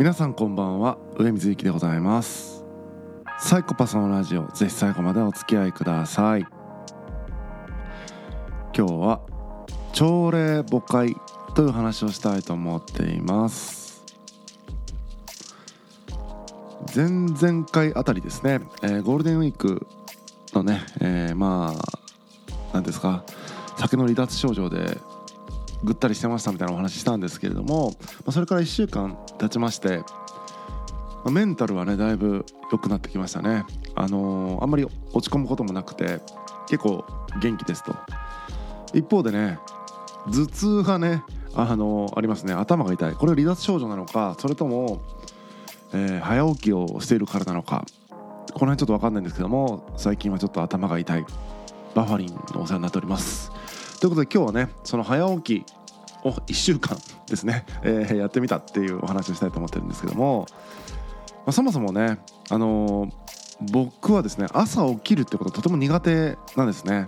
[0.00, 2.64] 皆さんこんばんは上水幸でございます。
[3.38, 6.46] サイコパスのラジオぜひ最後までお付き合いください。
[8.74, 9.20] 今日は
[9.92, 11.14] 朝礼母会
[11.54, 14.02] という話をしたいと思っています。
[16.96, 19.86] 前々回あたりですね、えー、ゴールデンウィーク
[20.54, 21.98] のね、えー、まあ
[22.72, 23.22] 何ですか
[23.76, 24.96] 酒の離脱症状で
[25.82, 27.94] ぐったりしてましたみたいなお話したんですけれども、
[28.26, 30.02] まそれから1週間経ちまして、
[31.24, 33.64] まメンタルはねだいぶ良くなってきましたね。
[33.94, 36.20] あのー、あんまり落ち込むこともなくて
[36.68, 37.04] 結構
[37.40, 37.94] 元気ですと。
[38.92, 39.58] 一方でね
[40.26, 41.22] 頭痛がね
[41.54, 42.52] あの、ありますね。
[42.52, 43.14] 頭が痛い。
[43.14, 45.02] これは離脱症状なのかそれとも、
[45.92, 47.84] えー、早起きをしているからなのか
[48.54, 51.24] この辺ちょっと分かんないんですけども最近はちょっと頭が痛い。
[51.94, 53.50] バファリンのお世話になっております。
[54.00, 55.66] ということで今日はねその早起き
[56.24, 56.96] を1週間
[57.26, 60.56] ですね、 えー、やってみたっていうお話をしたいと思ってるんですけども、ま
[61.46, 63.12] あ、そもそもね、あのー、
[63.72, 67.06] 僕はですね朝起きるってこととても苦手なんですね。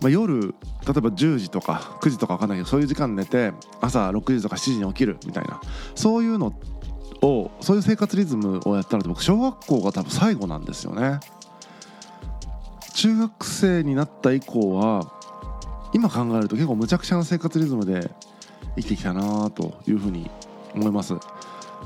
[0.00, 5.60] まあ、夜例えば10時とか9時とか分かんないけどそういう時間寝て朝6時とか7時に起きるみたいな
[5.94, 6.52] そういうの
[7.22, 11.20] をそういう生活リズムをやったら僕小学校が多分最後なんですよね。
[12.94, 15.12] 中学生になった以降は
[15.92, 18.10] 今考えると結構むちゃくちゃな生活リズムで
[18.76, 20.30] 生きてきたなというふうに
[20.74, 21.20] 思います、ま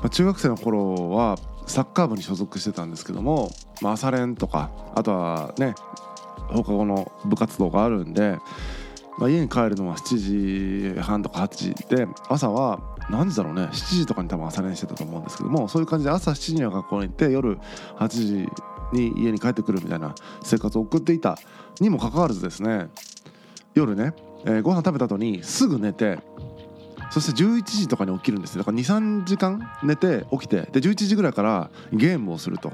[0.03, 5.75] あ、中学生の頃はサッカー部に所属してたんですけども、まあ、朝練とかあとはね
[6.49, 8.37] 放課後の部活動があるんで、
[9.17, 17.57] まあ、家に帰るのは7時半とか8時で朝は何時だろうね7時とかに多分朝練してたと思うんですけどもそういう感じで朝7時には学校に行って夜
[17.97, 18.49] 8時
[18.91, 21.37] に家に帰ってくるみたいな生活を送っていた
[21.79, 22.89] にもかかわらずですね
[23.73, 24.13] 夜ね、
[24.45, 26.19] えー、ご飯食べた後にすぐ寝て
[27.11, 32.71] そして11時とかに起きるんですよだから23時間寝て起きてで11時ぐらいからゲームをすると。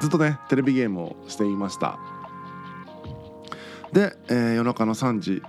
[0.00, 1.98] ずっとねテレビゲームをしていました。
[3.92, 5.42] で、えー、夜中の3時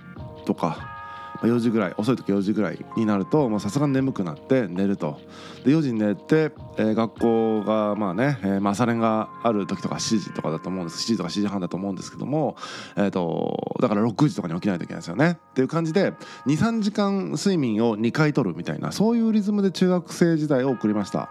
[0.46, 0.97] とか
[1.42, 5.20] 4時ぐらい遅い時4時ぐらいになるとさすがに眠くなって寝ると。
[5.64, 11.04] で4時に寝て、えー、学校がまあね、えー、まあ、朝練がある時とか7時とかだと思うんです。
[11.04, 12.56] 7時とか7時半だと思うんですけども、
[12.96, 15.38] えーと、だから6時とかに起きないといけないですよね。
[15.50, 16.12] っていう感じで
[16.46, 21.28] 23時間睡眠を2回とるみたいなそういうリズムで中学生時代を送りました。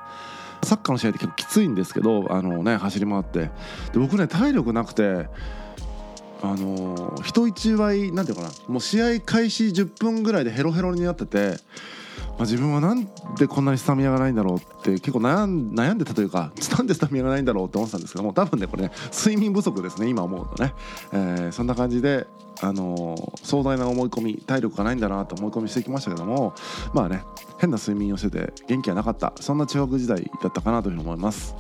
[0.64, 3.52] サッカーの試合って結構きついんですけどあのね走り回って。
[3.94, 5.28] で僕ね体力なくて
[6.42, 11.58] あのー、人一倍なんていうかなもう試合開始10分ぐらいでヘロヘロになってて、
[12.20, 13.06] まあ、自分はなん
[13.38, 20.74] でこんなにスタミナがないんだろうって結構悩ん悩んでたというかなんでスタミナがないんだろうって思ってたんですけども多分ねこれね睡眠不足ですね今思うとね、
[21.12, 22.28] えー、そんな感じで、
[22.62, 26.54] あのー、壮大な思い込み体力がないんだなと思い込みしてきましたけども
[26.94, 27.24] まあね
[27.60, 31.56] 変な睡眠をしてて元気がなかったそんな中学時代だったかなというふうに思います。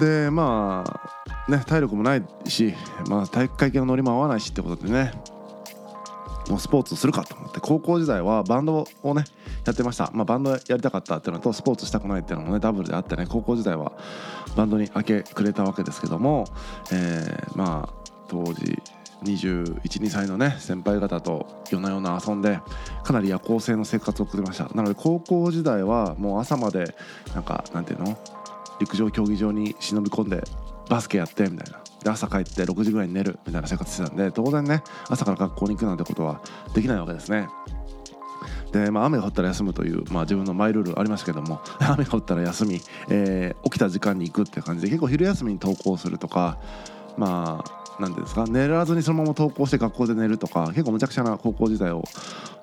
[0.00, 2.74] でまあね体力もないし、
[3.08, 5.12] まあ、体育会系のノリも合わないしってことでね
[6.48, 9.24] もうスポーツするかと思って高校時代はバンドをね
[9.64, 13.92] やってました、まあ、バンドやりたかったっていうのとスポーツしたくないっていうのもねダブルであってね高校時代は
[14.56, 16.44] バンドに明け暮れたわけですけども、
[16.92, 18.80] えー、まあ当時
[19.24, 22.60] 212歳のね先輩方と夜な夜な遊んで
[23.02, 24.68] かなり夜行性の生活を送ってました。
[24.74, 26.94] なので高校時代はもう朝まで
[27.34, 28.16] なんかなんていうの？
[28.78, 30.42] 陸上競技場に忍び込んで
[30.88, 31.80] バスケやってみたいな。
[32.02, 36.40] で朝帰って6時ぐらいに寝るみたいな生活してたんで当然ね朝から学校に行くなんてことは
[36.72, 37.48] できないわけですね。
[38.72, 46.58] で、まあ、雨が降ったら休むという、まあ、自分のマイルールありましたけども 雨が降ったら休み、えー、起きた時間に行くって感じで結構昼休みに登校するとか
[47.16, 52.04] まあ何ていうんですか寝らずにそのまま登校して学校で寝るとか結構むちゃくちゃな高校時代を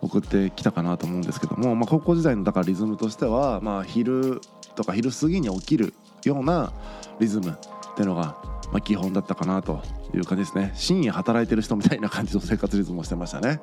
[0.01, 4.41] 送ってきたかなと思うんですけども、まあ、高校時代のだからリズムとしては、まあ、昼
[4.75, 5.93] とか昼過ぎに起きる
[6.25, 6.71] ような
[7.19, 7.57] リズム
[7.93, 8.35] っていうのが、
[8.71, 9.81] まあ、基本だったかなと
[10.13, 10.71] いう感じですね。
[10.75, 13.61] 深夜働いてる人みたいな感じの生活リズムをしてましたね。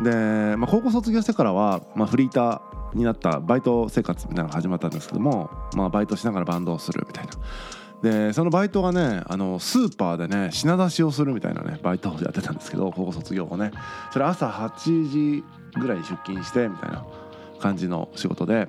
[0.00, 7.32] で、まあ、高校卒業してからは、まあ、フリーターになったバイト生活みたいなのが始まったんですけども、まあ、バイトしながらバンドをするみたいな。
[8.02, 13.70] でそのバイトがねあのスーパーでね品出しをするみたいなねバイトをやってたんですけど高校卒業後ね。
[14.12, 15.44] それ朝8時
[15.78, 17.06] ぐらいに出勤してみたいな
[17.60, 18.68] 感じの仕事で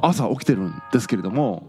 [0.00, 1.66] 朝起きてるんですけれども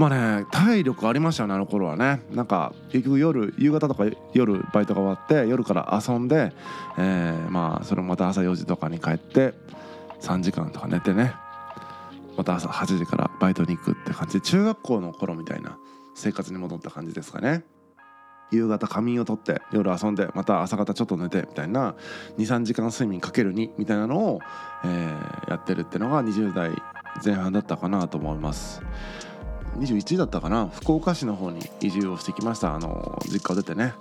[0.00, 2.22] まあね体力ありましたよねあの頃はね。
[2.30, 6.54] なんか結局夜夕方とか夜バイトが終わって夜から遊んで、
[6.96, 9.52] えー、まあそれもまた朝4時とかに帰って
[10.22, 11.34] 3時間とか寝てね。
[12.34, 14.38] また朝8時からバイトに行くって感じ。
[14.38, 15.76] で中学校の頃みたいな
[16.14, 17.62] 生活に戻った感じですかね。
[18.50, 21.94] 夕方仮眠をとって夜遊んでまた朝方ちょっと寝てみたいな
[22.38, 24.40] 23時間睡眠かける2みたいなのを、
[24.82, 26.70] えー、やってるってのが20代
[27.22, 28.80] 前半だったかなと思います。
[29.78, 30.68] 21だったかな。
[30.68, 32.74] 福岡市の方に移住をしてきました。
[32.74, 33.94] あの実家を出てね。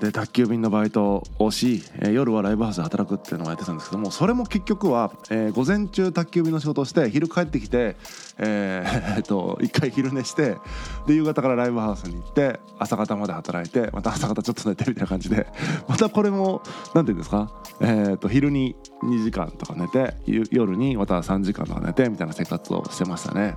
[0.00, 7.96] で宅急便のバイトをし、えー、夜はライブハウスで働くっていうのをやってたんですけどもそれも結局は、えー、午前中宅急便の仕事をして昼帰ってきて、
[8.38, 10.58] えー、 えと一回昼寝して
[11.06, 15.46] で夕方からライブハウスに行って朝方まで働いてまた朝方ちょっと寝てみたいな感じで
[15.88, 16.62] またこれも
[16.94, 23.56] 何て言うんですか、えー、と昼に2時間とか寝て夜にまた3時間とか寝てみたいな生活をしてましたね。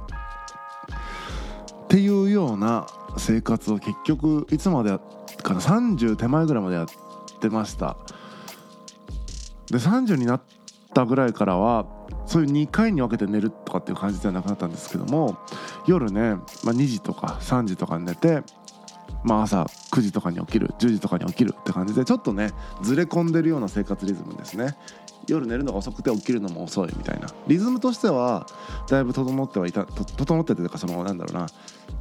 [1.87, 2.85] っていうような
[3.17, 4.99] 生活を結局いつまで
[5.41, 6.87] かな30手前ぐらいまでやっ
[7.39, 7.95] てました。
[9.71, 10.41] で30になっ
[10.93, 11.85] たぐらいからは
[12.25, 15.37] そういう2回に分けて寝るとかっていう感じではなくなったんですけども
[15.87, 16.41] 夜ね、まあ、
[16.73, 18.43] 2時とか3時とかに寝て
[19.23, 22.51] まあ、朝9時とかに起きる10時とかに起きるって感じでちょっとね
[22.81, 24.77] ずれ込んでるような生活リズムですね。
[25.27, 27.27] 夜寝るのが遅くて起きるのも遅いみたいな。
[27.47, 28.47] リズムとしては
[28.89, 31.47] だいぶ整ってはいた整っててというかそのなんだろうな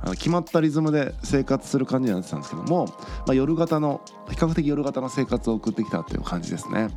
[0.06, 2.86] あの決まったリズムで生活する感じになってたんですけども、
[3.26, 4.00] まあ、夜型の
[4.30, 6.88] 比較的夜型の生活を送ってきたっていう感じですね。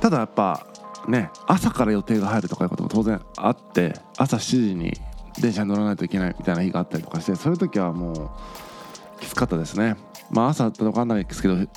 [0.00, 0.64] ただやっぱ
[1.08, 4.92] ね朝から予定が入るとかいうことも当然あって朝7時に
[5.40, 8.12] 電車に乗らないといけないみたいな日があったりとかしてそういう時はも
[9.18, 9.96] うきつかったですね。
[10.30, 11.68] まあ朝だったら分かんないですけど6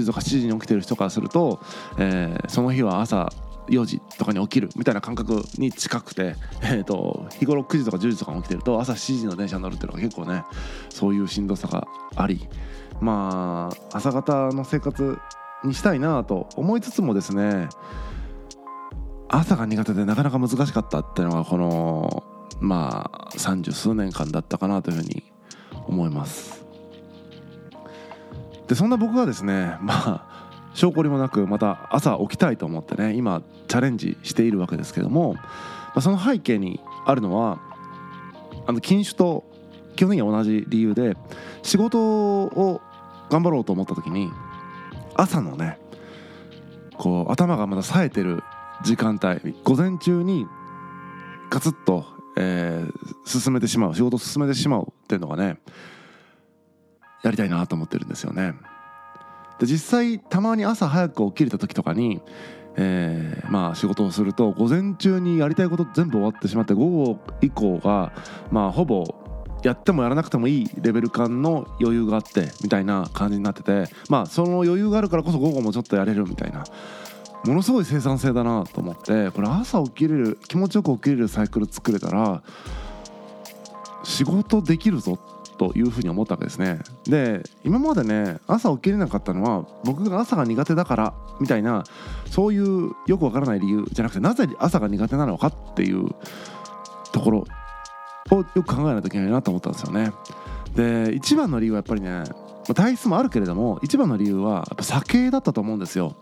[0.00, 1.60] 時とか7時に起きてる人からすると、
[1.96, 3.30] えー、その日は朝
[3.70, 10.44] 4時とかに起きるみたいな感覚に近くて、 えーと、日頃9時とか10時とかに起きてると朝7時の電車に乗るっていうのが結構ね
[10.90, 11.86] そういうしんどさが
[12.16, 12.48] あり
[13.00, 15.18] まあ朝方の生活
[15.64, 17.68] にしたいなと思いつつもですね
[19.28, 22.24] 朝が苦手でなかなか難しかったっていうのがこの
[22.60, 25.22] まあ三十数年間だったかなというふうに
[25.86, 26.64] 思います。
[28.66, 30.29] でそんな僕がですねまあ
[30.74, 35.40] 証拠りもなくまた朝起きたいと思ってね今チャレンジしているわけですけども、ま
[35.96, 37.60] あ、その背景にあるのは
[38.66, 39.44] あの禁酒と
[39.96, 41.16] 基本的には同じ理由で
[41.62, 42.80] 仕事を
[43.28, 44.30] 頑張ろうと思った時に
[45.14, 45.78] 朝のね
[46.96, 48.42] こう頭がまだ冴えてる
[48.84, 50.46] 時間帯午前中に
[51.50, 52.06] ガツッと、
[52.36, 55.58] えー、進めてしまう仕事を進めてしまうっていうのがね
[57.22, 58.54] やりたいなと思ってるんですよね。
[59.60, 62.20] で実際たまに朝早く起きれた時とかに、
[62.76, 68.12] えー、まあ仕事をすると午前中にやりたいこと全部終わってしまって午後以降が
[68.50, 69.04] まあほぼ
[69.62, 76.64] やってもやらなくてもいいレベル感の余裕があってみたいな感じになっててまあその余裕があるからこそ午後もちょっとやれるみたいな
[77.44, 82.42] ものすごい生産性だなと思ってこれ朝起きれる気持ちよく起きれるサイクル作れたら
[84.04, 86.78] 仕事できるぞってというふうに思ったわけですね。
[87.04, 91.84] で今までね朝起きれなかったのは僕が朝が苦手だからみたいな
[92.30, 96.08] そういうよくわからない理由じゃなくてなぜ朝が苦手なのかっていう
[97.12, 97.44] ところ
[98.30, 100.12] をよく考えないといけないなと思ったんですよね。
[100.74, 102.24] で一番の理由はやっぱりね
[102.74, 106.14] 体質もあるけれども一番の理由はやっぱ酒だったと思うんですよ。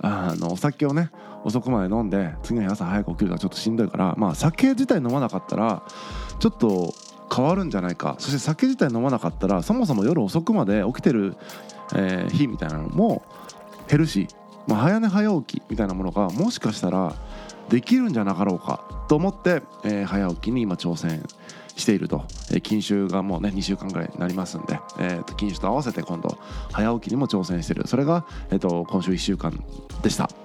[0.00, 1.10] あのお酒をね
[1.44, 5.82] 遅くまで飲んで次の日朝早く起きるのはちょっとしんどいからまあ酒自体飲まなかったら
[6.38, 6.92] ちょっと
[7.34, 8.16] 変わるんじゃないか。
[8.18, 11.36] そして酒自体飲まなかったらそもそも夜遅くまで起きてる、
[11.94, 13.22] えー、日みたいなのも
[13.88, 14.28] 減るし、
[14.66, 17.14] まあ、早寝早起きみたいなものがもしかしたら
[17.68, 21.22] できるんじゃなかろうかと思って、えー、早起きに今挑戦
[21.76, 26.38] していると、えー、禁酒がもうね2週間ぐらいになりますんで、えー、禁酒と合わせて今度
[26.72, 27.86] 早起きにも挑戦してる。
[27.86, 29.52] それが、えーと今週1週間
[30.02, 30.43] でした。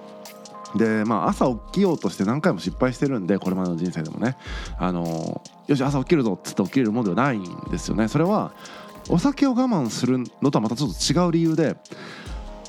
[0.76, 4.36] でまあ朝起きようとして何回も失敗してるんでこれまでの人生でもね。
[4.78, 8.08] あのよし朝起きるぞっつって起きれるものではないんですよね。
[8.08, 8.52] それは
[9.08, 11.76] お酒を我慢するのとはまたちょっと違う理由で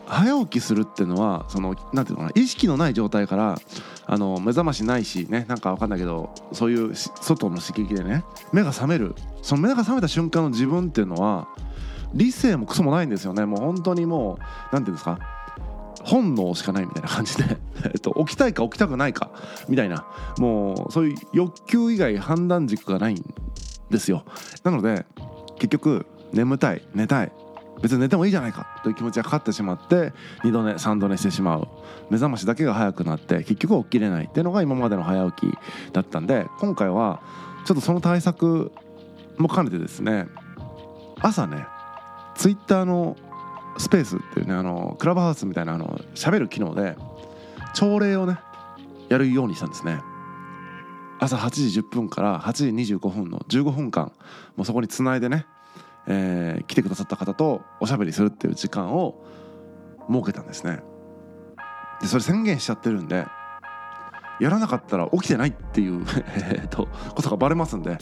[0.08, 3.60] 早起きするっていうのはそのなんていうのかな意識のない状態から
[4.06, 9.16] あの目覚ましないしねなんか分かんないけどそういう外の刺激でね目が覚める。
[9.42, 11.48] その目が覚めた瞬間の自分っていうのは
[12.14, 13.46] 理性もクソもないんですよね。
[13.46, 14.44] もう本当にもう
[14.74, 15.20] 何ていうんですか
[16.12, 19.32] 本能しかないみたいな感じで えっと、起きたいか起きたくないか
[19.70, 20.06] みたいな
[20.38, 23.24] もうそういう欲求以外判断軸がないん
[23.90, 24.24] ですよ。
[24.64, 25.06] なので
[25.56, 27.32] 結局眠たい寝たい
[27.82, 30.14] 別に寝てもいいじゃないかという気持ちがかかってしまって
[30.44, 31.68] 2度寝3度寝してしまう。
[32.10, 35.58] 目覚ましだけが早くなって結局起きれないっていうのが今までの早起き
[35.94, 37.22] だったんで今回は
[37.66, 38.72] ちょっとその対策
[39.38, 40.28] も兼ねてですね
[41.22, 41.66] 朝ね
[42.36, 43.16] ツイッターの
[43.78, 46.96] スペースっていうねあのクラブハウスみたいなあの喋る機能で
[47.74, 48.40] 朝礼をね
[49.10, 50.02] やるようにしたんですね。
[51.20, 54.12] 朝8時10分から8時25分の15分間
[54.56, 55.46] もうそこにつないでね、
[56.08, 59.24] えー来てくださった方とおしゃべりするっていう時間を
[60.10, 60.80] 設けたんですね。
[62.02, 63.28] でそれ宣言しちゃってるんで
[64.42, 66.04] やらなかったら起きてないっていう
[66.70, 67.98] とことがバレますんで、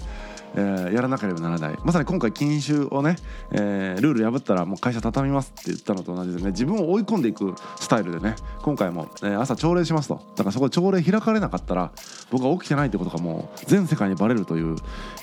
[0.55, 1.77] えーやらなければならない。
[1.84, 3.17] まさに今回禁酒をね、
[3.51, 10.22] えールール破ったらもう会社畳みますって言ったのと同じでね自分を追い込んでいくスタイルでね今回も、えー朝朝礼しますと。
[10.36, 11.91] だからそこで朝礼開かれなかったら
[12.31, 14.75] 僕は起きてないってことがもう全世界にバレるという、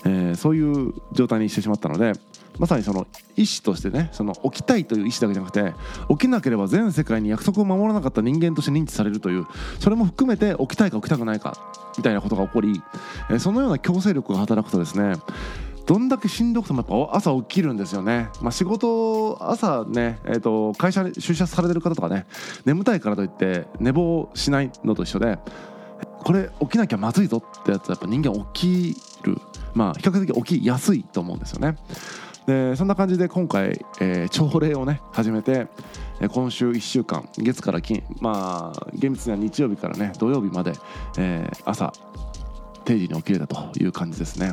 [0.05, 2.13] えそういう状態にしてしまったので
[2.59, 5.75] まさにその意思としてねその起きたいという意思だけじゃなくて
[6.09, 9.47] 起きなければ全世界に約束を守らなかった人間として認知されるという
[9.79, 12.83] それも含めて起きたいか起きたくないかみたいなことが起こり、
[13.39, 15.15] そのような強制力が働くとですね
[15.87, 22.27] どんだけしんどくてもやっぱ朝起きるんですよね、まあ、仕事朝ね、えー、と会社に出社されてる方とかね
[22.65, 25.39] 眠たいからといって寝坊しないのと一緒で
[26.19, 29.39] これ起きなきゃまずいぞってやつはやっぱ人間起きる。
[29.77, 31.77] まあ比較的起きやすいと思うんですよね。
[32.47, 35.67] でそんな感じで今回、えー朝礼をね始めて
[36.31, 40.73] 今週1週間月から金まあ厳密には日曜日からね土曜日まで、
[41.19, 41.93] えー朝
[42.85, 44.53] 定時に起きれたという感じですね。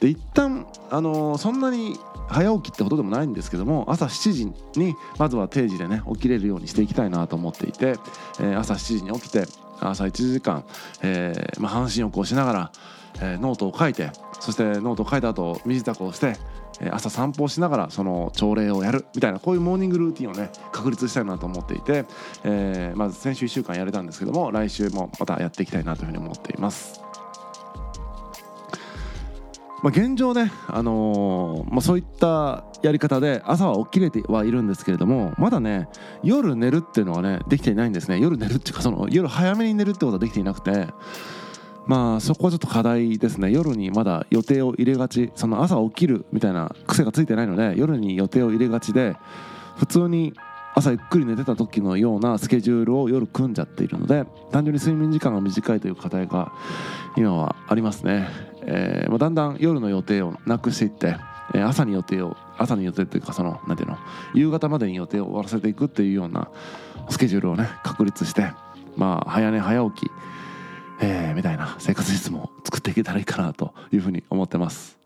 [0.00, 4.46] で一旦あのーそんなに早起きってことでもないんですけども朝7時
[4.80, 7.96] にまずは定時でね起きれるようにしていきたいなと思っていて、
[8.38, 9.46] えー朝7時に起きて
[9.80, 10.64] 朝1時間、
[11.02, 12.72] えーまあ、半身浴をしながら、
[13.16, 16.36] えーノートを書いてそしてノートを書いた後身支度をして
[16.90, 22.04] 朝散歩をしながらその朝礼をやるみたいなこういうモーニングルーティンをね確立したいなと思っていて、
[22.44, 27.00] えーまず先週1週間やれたんですけども来週もまたやっていきたいなというふうに思っています。
[29.82, 35.88] まあ、現状ね、あのーまあ、そういったやり方で朝は起きれてはいるんですけれどもまだね
[36.22, 40.88] 夜寝るっていうのはねできていないんですね夜寝るっていうかその夜早めに寝るってことはできていなくて
[41.86, 43.52] まあそこはちょっと課題ですね。
[43.52, 45.30] 夜にまだ予定を入れがち。
[45.34, 49.16] その朝起きるみたいな癖がついてないので夜に予定を入れがちで
[49.76, 50.34] 普通に
[50.74, 56.52] 朝ゆっくり寝てた時のようなスケジュールを夜組んじゃっているので単純に睡眠時間が短いという課題が
[57.16, 58.28] 今はありますね、
[58.66, 61.16] えーまあ、だんだん夜の予定をなくしていって、
[61.54, 63.96] えー朝に予定を朝に予定というかそのなんていうの？
[64.34, 66.50] 夕方までに予定を終わらせていくっていうような
[67.08, 68.52] スケジュールをね確立して
[68.96, 70.10] まあ早寝早起き
[71.00, 74.98] えーみたいな生活リズムを作っていけたらいいかなというふうに思ってます。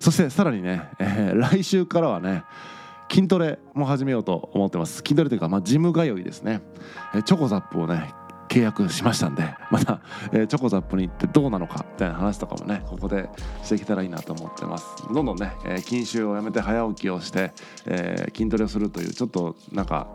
[0.00, 2.44] そしてさらにね、えー来週からはね
[3.10, 4.98] 筋トレも始めようと思ってます。
[4.98, 6.60] 筋トレというか、まあ、ジム通いですね、
[7.14, 8.12] えーチョコザップをね
[8.48, 10.00] 契約しましたんでまた、
[10.32, 13.28] えーチョコザップに行ってどうなのかみたいな話とかもねここで
[13.62, 14.86] していけたらいいなと思ってます。
[15.12, 17.52] どんどんね、えー禁酒をやめて早起きをして、
[17.86, 20.08] えー筋トレをするというちょっとなんか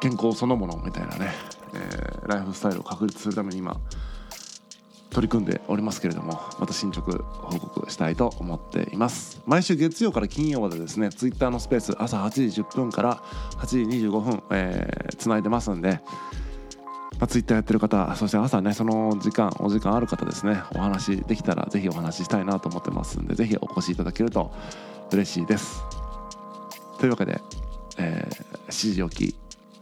[0.00, 1.30] 健康そのものみたいなね、
[1.74, 3.80] えーライフスタイルを確立するために今
[5.12, 9.42] 取り組んでおりますけれどもまた進捗報告したいと思っています。
[9.46, 13.22] 毎週月曜から金曜までですねツイッターのスペース朝8時10分から
[13.58, 16.00] 8時25分、えー、つないでますんで、
[17.18, 24.52] まあ、ツイッターやってる方そして朝ねその時間お時間ある方ですねお話できたらぜひお話ししたいなと思ってますんでぜひお越しいただけると
[25.10, 25.82] 嬉しいです。
[26.98, 27.40] というわけで、
[27.98, 29.36] えー7時起き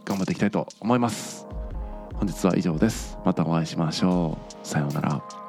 [0.05, 1.50] 頑張っていきたいと思います。
[2.21, 3.17] 本日は以上です。
[3.25, 4.67] またお会いしましょう。
[4.67, 5.40] さようなら。